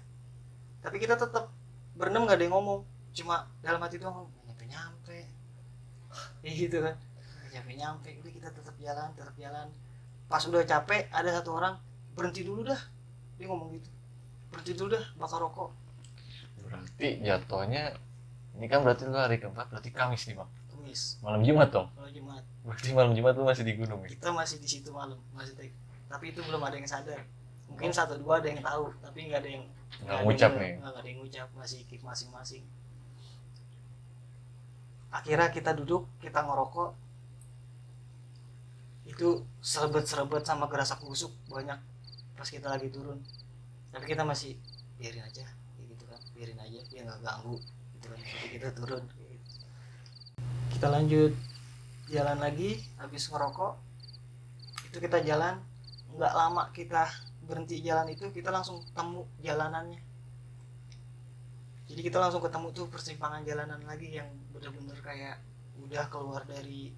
[0.89, 1.53] tapi kita tetap
[1.93, 2.81] berenam nggak ada yang ngomong.
[3.13, 5.19] Cuma dalam hati doang nyampe nyampe.
[6.41, 6.97] Ya gitu kan.
[7.53, 8.09] Nyampe nyampe.
[8.25, 9.69] Udah kita tetap jalan tetap jalan.
[10.33, 11.77] Pas udah capek ada satu orang
[12.17, 12.81] berhenti dulu dah.
[13.37, 13.93] Dia ngomong gitu.
[14.49, 15.77] Berhenti dulu dah bakar rokok.
[16.65, 17.93] Berarti jatuhnya
[18.57, 20.51] ini kan berarti lu hari keempat berarti Kamis nih bang?
[20.73, 21.93] Kemis malam Jumat dong?
[21.93, 22.43] Kalau Jumat.
[22.65, 24.09] Berarti malam Jumat lu masih di gunung ya?
[24.09, 25.77] Kita masih di situ malam masih take
[26.09, 27.21] tapi itu belum ada yang sadar
[27.79, 29.63] mungkin satu dua ada yang tahu tapi nggak ada yang
[30.03, 30.73] nggak ngucap yang- nih.
[30.83, 32.67] nggak ada yang ngucap masih keep masing-masing.
[35.15, 36.91] Akhirnya kita duduk kita ngerokok.
[39.07, 41.79] Itu serebet-serebet sama gerasa kusuk banyak
[42.35, 43.23] pas kita lagi turun.
[43.95, 44.59] Tapi kita masih
[44.99, 45.47] biarin aja
[45.79, 46.19] gitu kan.
[46.35, 47.63] Biarin aja dia nggak ganggu
[47.95, 48.19] gitu kan.
[48.19, 49.25] Jadi kita turun gitu.
[50.75, 51.33] kita lanjut
[52.11, 53.79] jalan lagi habis ngerokok.
[54.91, 55.63] Itu kita jalan
[56.19, 57.07] nggak lama kita
[57.49, 60.01] berhenti jalan itu kita langsung temu jalanannya.
[61.89, 65.41] Jadi kita langsung ketemu tuh persimpangan jalanan lagi yang bener-bener kayak
[65.81, 66.93] udah keluar dari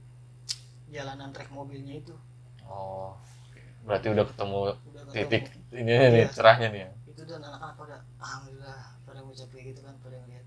[0.91, 2.15] jalanan trek mobilnya itu.
[2.67, 3.15] Oh
[3.81, 5.15] berarti udah ketemu udah ketemu.
[5.17, 6.29] titik ini nih Iya.
[6.35, 6.91] cerahnya nih ya?
[7.09, 10.47] Itu dan anak-anak pada alhamdulillah pada ngucap kayak gitu kan pada ngeliat.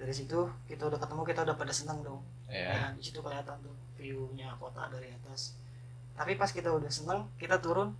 [0.00, 2.22] Dari situ kita udah ketemu kita udah pada seneng dong.
[2.50, 2.66] Iya.
[2.72, 5.54] ya, di situ kelihatan tuh view-nya kota dari atas
[6.20, 7.96] tapi pas kita udah seneng kita turun.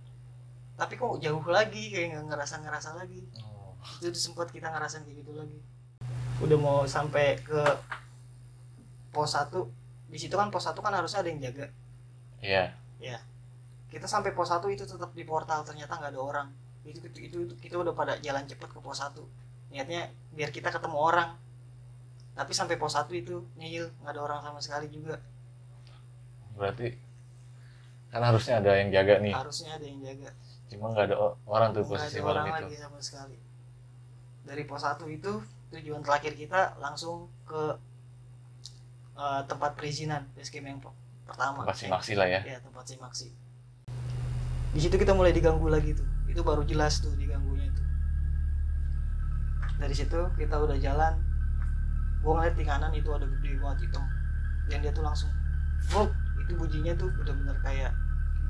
[0.77, 3.25] Tapi kok jauh lagi kayak nggak ngerasa ngerasa lagi.
[3.41, 5.57] Oh, itu sempat kita ngerasain kayak gitu lagi.
[6.37, 7.65] Udah mau sampai ke
[9.09, 9.49] pos 1
[10.13, 11.73] di situ kan pos 1 kan harusnya ada yang jaga.
[13.01, 13.17] Iya.
[13.89, 16.47] Kita sampai pos 1 itu tetap di portal ternyata nggak ada orang.
[16.85, 19.17] Itu, itu itu itu kita udah pada jalan cepet ke pos 1
[19.73, 21.41] niatnya biar kita ketemu orang.
[22.37, 25.17] Tapi sampai pos 1 itu nyil nggak ada orang sama sekali juga.
[26.53, 27.10] Berarti
[28.11, 29.33] kan harusnya ada yang jaga nih.
[29.33, 30.29] Harusnya ada yang jaga.
[30.67, 31.15] Cuma nggak ada
[31.47, 32.63] orang tuh posisi ada malam orang itu.
[32.67, 33.37] lagi sama sekali.
[34.43, 35.31] Dari pos 1 itu
[35.71, 37.79] tujuan terakhir kita langsung ke
[39.15, 41.63] eh, tempat perizinan base camp yang per- pertama.
[41.63, 42.41] Tempat simaksi lah ya.
[42.43, 43.31] ya tempat simaksi.
[44.71, 46.07] Di situ kita mulai diganggu lagi tuh.
[46.27, 47.83] Itu baru jelas tuh diganggunya itu
[49.81, 51.17] dari situ kita udah jalan.
[52.21, 54.05] Gua ngeliat di kanan itu ada gede banget hitam.
[54.69, 55.33] Dan dia tuh langsung
[55.89, 57.89] Vuk, itu bunyinya tuh bener-bener kayak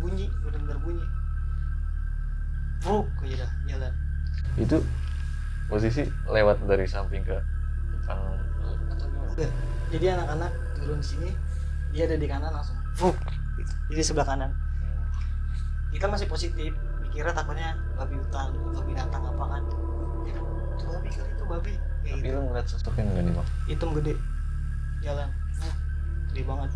[0.02, 1.06] bunyi bener-bener bunyi
[2.82, 3.94] Vuk, aja dah jalan
[4.58, 4.82] Itu
[5.70, 7.38] posisi lewat dari samping ke
[7.94, 8.18] depan
[8.90, 9.30] atau gimana?
[9.32, 9.50] Udah.
[9.94, 11.30] jadi anak-anak turun sini
[11.94, 13.72] dia ada di kanan langsung gitu.
[13.94, 14.52] jadi sebelah kanan
[15.92, 19.64] kita masih positif mikirnya takutnya babi hutan atau binatang apa kan
[20.26, 22.34] ya kan itu babi kali itu babi kayak Tapi gitu.
[22.34, 23.48] lu ngeliat sosoknya enggak nih bang?
[23.70, 24.14] hitam gede
[25.02, 25.30] jalan
[26.32, 26.72] gede banget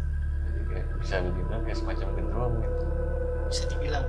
[0.45, 2.85] Jadi kayak bisa dibilang kayak semacam gendruwo gitu.
[3.49, 4.05] Bisa dibilang.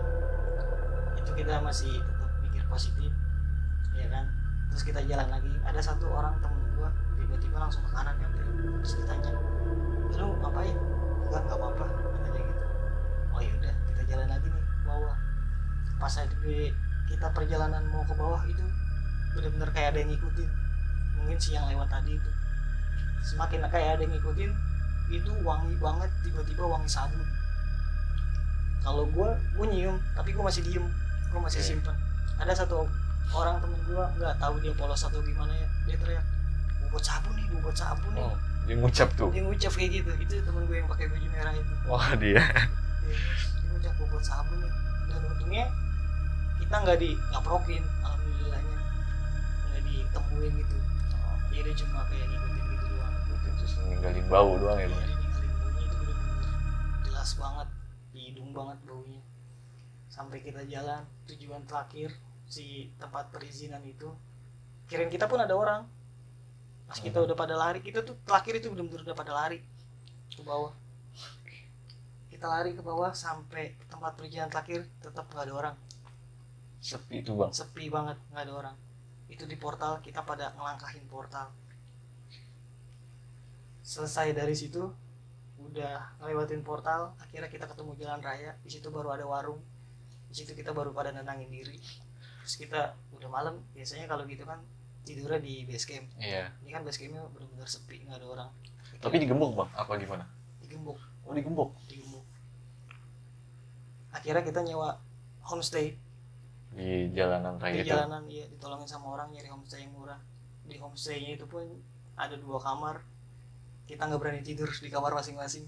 [1.16, 3.10] Itu kita masih tetap mikir positif
[3.96, 4.28] ya kan?
[4.72, 5.52] Terus kita jalan lagi.
[5.64, 8.28] Ada satu orang temen gua tiba-tiba langsung ke kanan ya
[8.82, 9.32] terus ditanya
[10.16, 10.76] lu ngapain?
[11.28, 12.66] Enggak nggak apa-apa katanya gitu.
[13.36, 15.16] Oh ya udah kita jalan lagi nih ke bawah.
[16.00, 16.72] Pas lagi
[17.06, 18.64] kita perjalanan mau ke bawah itu
[19.36, 20.50] benar-benar kayak ada yang ngikutin.
[21.20, 22.30] Mungkin si yang lewat tadi itu.
[23.26, 24.50] Semakin kayak ada yang ngikutin
[25.06, 27.22] itu wangi banget tiba-tiba wangi sabun
[28.86, 30.86] kalau gue gue nyium tapi gue masih diem
[31.26, 31.68] gue masih Oke.
[31.68, 31.96] simpen
[32.36, 32.86] ada satu
[33.28, 36.24] orang temen gue nggak tahu dia polos atau gimana ya dia teriak
[36.80, 38.34] bobot sabun nih bobot sabun nih Oh,
[38.66, 39.30] dia ngucap tuh.
[39.30, 42.42] dia ngucap kayak gitu itu temen gue yang pakai baju merah itu Wah dia.
[43.02, 43.18] Iya,
[43.54, 44.72] dia ngucap bobot sabun nih
[45.06, 45.64] dan untungnya
[46.56, 48.76] kita nggak di ngaprokin alhamdulillahnya
[49.66, 50.76] nggak ditemuin gitu
[51.48, 53.14] jadi dia cuma kayak ngikutin gitu doang
[53.56, 55.02] Terus ninggalin bau doang ya Iya, bang.
[55.02, 56.50] dia ninggalin baunya itu bener-bener
[57.02, 57.68] jelas banget
[58.16, 59.20] di hidung banget baunya.
[60.08, 62.16] Sampai kita jalan tujuan terakhir
[62.48, 64.08] si tempat perizinan itu
[64.88, 65.84] kirain kita pun ada orang.
[66.88, 67.26] Pas kita Hmm.
[67.28, 69.60] udah pada lari kita tuh terakhir itu bener-bener udah pada lari
[70.32, 70.72] ke bawah.
[72.32, 75.76] Kita lari ke bawah sampai tempat perizinan terakhir tetap nggak ada orang.
[76.80, 77.52] Sepi tuh bang.
[77.52, 78.76] sepi banget nggak ada orang.
[79.28, 81.52] Itu di portal kita pada ngelangkahin portal.
[83.82, 84.82] Selesai dari situ
[85.58, 89.60] udah ngelewatin portal akhirnya kita ketemu jalan raya di situ baru ada warung
[90.26, 91.80] di situ kita baru pada nenangin diri
[92.40, 94.60] terus kita udah malam biasanya kalau gitu kan
[95.02, 96.50] tidurnya di base camp Iya.
[96.60, 98.50] ini kan base campnya benar-benar sepi nggak ada orang
[98.96, 99.70] Tapi digembok bang.
[99.76, 100.24] Apa gimana?
[100.58, 101.70] digembok Oh digembok.
[101.86, 102.24] digembok
[104.10, 104.96] akhirnya kita nyewa
[105.42, 105.96] homestay
[106.72, 107.90] Di jalanan raya di itu.
[107.90, 110.20] jalanan iya ditolongin sama orang nyari homestay yang murah
[110.64, 111.64] di homestaynya itu pun
[112.14, 113.00] ada dua kamar
[113.88, 115.64] kita nggak berani tidur di kamar masing-masing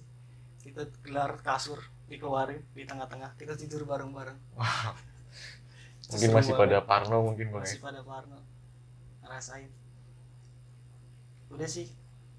[0.64, 4.38] kita gelar kasur dikeluarin di tengah-tengah kita tidur bareng-bareng
[6.08, 6.60] Mungkin Seru masih banget.
[6.72, 7.64] pada Parno mungkin bang.
[7.68, 7.68] ya.
[7.68, 8.38] masih pada Parno
[9.22, 9.70] ngerasain
[11.52, 11.88] udah sih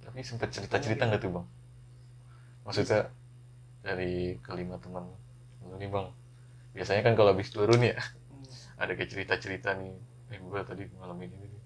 [0.05, 1.45] Tapi sempet cerita-cerita nggak tuh bang?
[2.65, 2.99] Maksudnya
[3.85, 5.05] dari kelima teman
[5.65, 6.07] lu nih bang.
[6.75, 8.47] Biasanya kan kalau habis turun ya hmm,
[8.81, 9.93] ada kayak cerita-cerita nih.
[10.33, 11.58] Eh gue tadi ngalamin ini nih.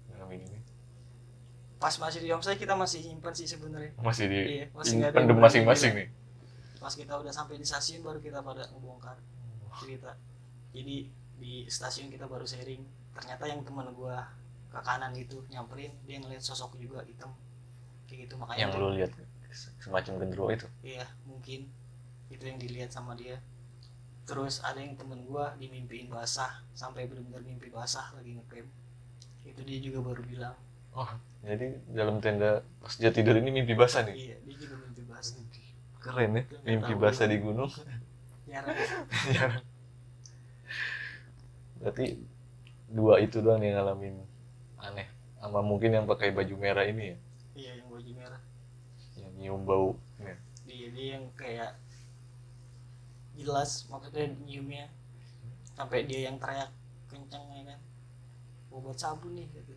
[1.84, 3.92] Pas masih di homestay kita masih simpan sih sebenarnya.
[4.00, 6.08] Masih di iya masih pendem masing-masing nih.
[6.80, 9.20] pas kita udah sampai di stasiun baru kita pada ngebongkar.
[9.84, 10.16] Cerita
[10.72, 12.80] jadi di stasiun kita baru sharing
[13.12, 14.24] ternyata yang teman gua
[14.72, 17.36] ke kanan gitu nyamperin dia ngeliat sosok juga hitam.
[18.08, 19.12] Kayak gitu makanya Yang lu lihat
[19.84, 20.66] semacam gendruwo itu.
[20.80, 21.68] iya mungkin.
[22.32, 23.44] Itu yang dilihat sama dia.
[24.24, 28.72] Terus ada yang temen gua dimimpiin basah sampai benar-benar mimpi basah lagi ngecamp
[29.44, 30.56] itu dia juga baru bilang
[30.94, 31.10] Oh,
[31.42, 34.14] jadi dalam tenda pas dia tidur ini mimpi basah nih.
[34.14, 35.42] iya dia juga mimpi basah
[35.98, 37.72] Keren ya, mimpi basah di gunung.
[38.46, 38.76] jarang
[41.82, 42.06] Berarti
[42.88, 44.22] dua itu doang yang ngalamin
[44.78, 45.08] aneh.
[45.42, 47.16] Sama mungkin yang pakai baju merah ini ya,
[47.52, 48.40] iya yang baju merah
[49.18, 49.98] yang nyium bau.
[50.22, 50.38] Ya.
[50.64, 51.76] dia dia yang kayak
[53.34, 54.86] jelas maksudnya nyiumnya
[55.74, 56.70] sampai dia yang teriak
[57.10, 57.80] kencang ya kan
[58.70, 59.73] mau buat sabun nih gitu.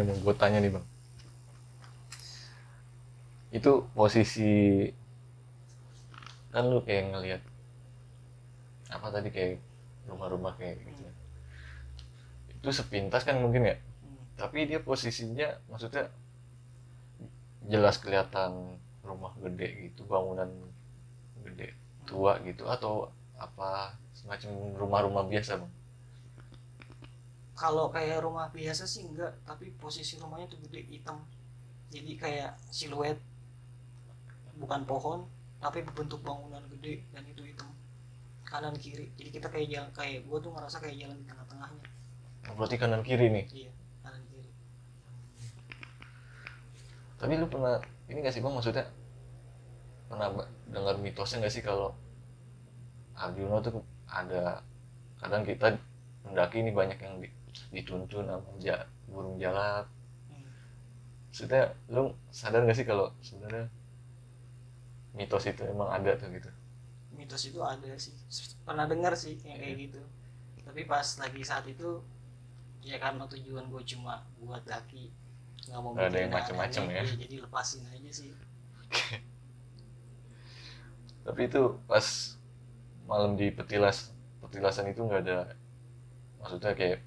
[0.00, 0.86] Yang mau gue tanya nih bang.
[3.52, 4.88] Itu posisi
[6.50, 7.42] kan lu kayak ngelihat
[8.90, 9.62] apa tadi kayak
[10.10, 11.04] rumah-rumah kayak gitu.
[12.56, 13.76] Itu sepintas kan mungkin ya,
[14.34, 16.10] tapi dia posisinya maksudnya
[17.70, 20.50] jelas kelihatan rumah gede gitu, bangunan
[21.46, 21.76] gede
[22.08, 23.06] tua gitu atau
[23.38, 25.72] apa semacam rumah-rumah biasa bang?
[27.60, 31.20] Kalau kayak rumah biasa sih enggak tapi posisi rumahnya tuh gede hitam.
[31.92, 33.20] Jadi kayak siluet
[34.56, 35.28] bukan pohon
[35.60, 37.68] tapi berbentuk bangunan gede dan itu hitam.
[38.48, 39.12] Kanan kiri.
[39.20, 41.84] Jadi kita kayak jalan kayak gua tuh ngerasa kayak jalan di tengah-tengahnya.
[42.56, 43.44] Berarti kanan kiri nih?
[43.52, 44.50] Iya kanan kiri.
[47.20, 47.76] Tapi lu pernah
[48.08, 48.88] ini gak sih bang maksudnya?
[50.08, 50.32] Pernah
[50.72, 51.92] dengar mitosnya gak sih kalau
[53.20, 54.64] Arjuna tuh ada
[55.20, 55.76] kadang kita
[56.24, 57.39] mendaki ini banyak yang di-
[57.74, 59.84] dituntun sama ja- burung jalak
[60.30, 60.46] Hmm.
[61.30, 61.62] maksudnya
[61.94, 62.02] lu
[62.38, 63.64] sadar gak sih kalau sebenarnya
[65.16, 66.50] mitos itu emang ada tuh gitu?
[67.16, 68.14] Mitos itu ada sih.
[68.66, 70.00] Pernah dengar sih yang kayak gitu.
[70.66, 71.88] Tapi pas lagi saat itu
[72.90, 75.04] ya karena tujuan gue cuma buat daki
[75.68, 77.02] nggak mau ada yang aneh-aneh, ya.
[77.04, 78.30] iya, jadi lepasin aja sih.
[81.26, 82.06] Tapi itu pas
[83.10, 85.38] malam di petilas petilasan itu nggak ada
[86.40, 86.98] maksudnya kayak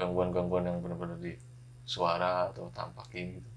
[0.00, 1.36] gangguan-gangguan yang benar-benar di
[1.84, 3.50] suara atau tampakin gitu.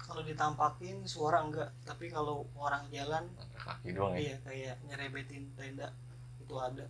[0.00, 1.68] Kalau ditampakin suara enggak.
[1.84, 3.28] Tapi kalau orang jalan
[3.60, 4.20] kaki doang ya?
[4.24, 5.92] iya kayak nyerebetin tenda
[6.40, 6.88] itu ada.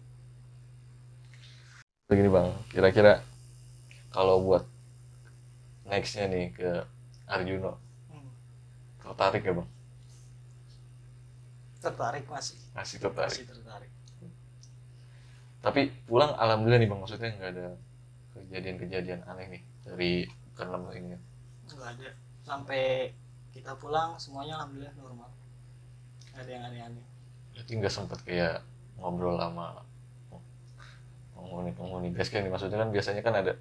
[2.06, 2.50] Begini bang.
[2.70, 3.26] Kira-kira
[4.14, 4.64] kalau buat
[5.90, 6.70] nextnya nih ke
[7.26, 7.78] Arjuno.
[8.06, 8.30] Hmm.
[9.02, 9.68] tertarik ya bang?
[11.82, 12.58] Tertarik masih.
[12.70, 13.34] Masih tertarik.
[13.34, 13.92] Masih tertarik.
[15.62, 17.00] Tapi pulang alhamdulillah nih bang.
[17.02, 17.66] Maksudnya nggak ada
[18.52, 20.12] kejadian-kejadian aneh nih dari
[20.52, 21.16] keenam ini.
[21.72, 22.08] Nggak ada.
[22.44, 23.16] Sampai
[23.56, 25.32] kita pulang semuanya alhamdulillah normal.
[26.36, 27.04] Nggak ada yang aneh-aneh.
[27.56, 28.60] Berarti nggak sempet kayak
[29.00, 29.80] ngobrol sama
[31.32, 32.52] penghuni penghuni base camp nih.
[32.52, 33.52] Maksudnya kan biasanya kan ada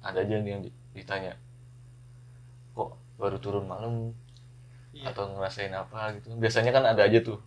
[0.00, 1.36] ada aja nih yang di- ditanya
[2.72, 4.16] kok baru turun malam?
[4.96, 5.12] Iya.
[5.12, 6.16] Atau ngerasain apa?
[6.16, 6.32] gitu.
[6.36, 7.38] Biasanya kan ada aja tuh.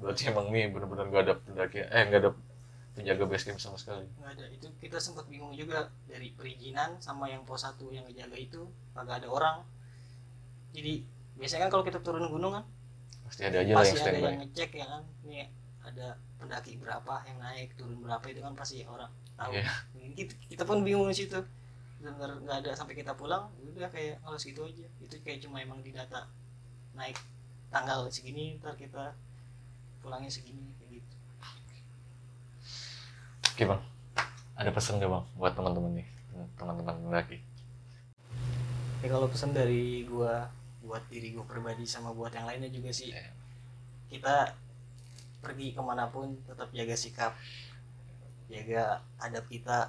[0.00, 2.30] Berarti emang nih bener-bener nggak ada pendaki eh nggak ada
[2.96, 4.08] penjaga base camp sama sekali.
[4.16, 4.44] Nggak ada.
[4.48, 8.64] Itu kita sempat bingung juga dari perizinan sama yang pos satu yang ngejaga itu
[8.96, 9.56] kagak ada orang.
[10.72, 11.04] Jadi
[11.36, 12.64] biasanya kan kalau kita turun gunung kan
[13.28, 15.02] pasti ada aja lah yang pasti ada yang ngecek ya kan.
[15.28, 15.38] Ini
[15.84, 16.06] ada
[16.40, 19.52] pendaki berapa yang naik turun berapa itu kan pasti orang tahu.
[19.52, 19.68] Iya.
[20.16, 21.38] kita, kita pun bingung di situ.
[22.00, 24.88] Benar nggak ada sampai kita pulang udah kayak kalau segitu aja.
[25.04, 26.24] Itu kayak cuma emang di data
[26.96, 27.20] naik
[27.68, 29.12] tanggal segini ntar kita
[30.00, 30.75] pulangnya segini
[33.56, 33.82] oke bang
[34.52, 36.08] ada pesan gak bang buat teman-teman nih
[36.60, 37.40] teman-teman pendaki
[39.00, 40.44] ya kalau pesan dari gua
[40.84, 43.32] buat diri gua pribadi sama buat yang lainnya juga sih Iya.
[44.12, 44.52] kita
[45.40, 47.32] pergi ke mana pun tetap jaga sikap
[48.52, 49.88] jaga adab kita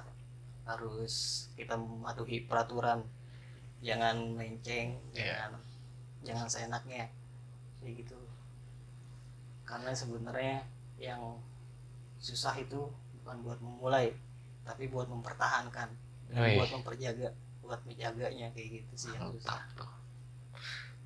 [0.64, 3.04] harus kita mematuhi peraturan
[3.84, 5.44] jangan menceng Iya.
[5.44, 5.52] jangan
[6.24, 7.04] jangan seenaknya
[7.84, 8.16] kayak gitu
[9.68, 10.64] karena sebenarnya
[10.96, 11.36] yang
[12.16, 12.88] susah itu
[13.28, 14.16] bukan buat memulai
[14.64, 15.92] tapi buat mempertahankan.
[16.32, 16.56] Dan Wih.
[16.56, 17.28] buat memperjaga
[17.60, 19.60] buat menjaganya kayak gitu sih yang susah.
[19.76, 19.92] tuh.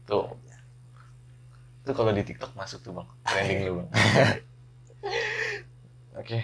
[0.07, 0.31] Tuh.
[1.83, 3.09] Itu kalau di TikTok masuk tuh bang.
[3.27, 3.89] Trending lu bang.
[6.23, 6.39] Oke.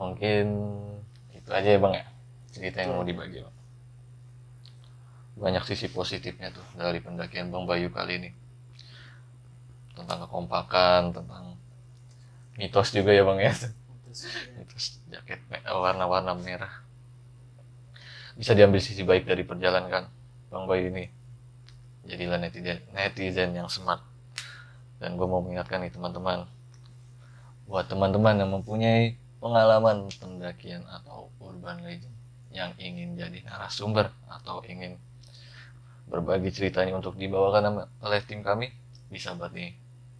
[0.00, 0.44] Mungkin
[1.36, 2.04] itu aja ya bang ya
[2.56, 3.56] cerita yang mau dibagi bang.
[5.36, 8.30] Banyak sisi positifnya tuh dari pendakian bang Bayu kali ini.
[9.92, 11.60] Tentang kekompakan tentang
[12.56, 13.52] mitos juga ya bang ya.
[14.56, 16.72] Mitos jaket warna-warna merah.
[18.36, 20.04] Bisa diambil sisi baik dari perjalanan kan?
[20.48, 21.08] Bang Bayu ini
[22.04, 24.04] jadilah netizen netizen yang smart.
[25.00, 26.46] Dan gue mau mengingatkan nih teman-teman.
[27.66, 32.14] Buat teman-teman yang mempunyai pengalaman pendakian atau urban legend
[32.54, 35.00] yang ingin jadi narasumber atau ingin
[36.06, 38.70] berbagi ceritanya untuk dibawakan oleh tim kami
[39.08, 39.72] bisa buat nih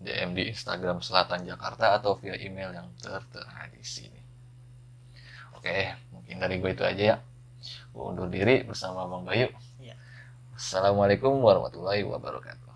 [0.02, 4.20] DM di Instagram Selatan Jakarta atau via email yang tertera di sini.
[5.54, 7.16] Oke, mungkin dari gue itu aja ya.
[7.94, 9.46] Gue undur diri bersama Bang Bayu.
[9.78, 9.94] Iya.
[10.58, 12.71] Assalamualaikum warahmatullahi wabarakatuh.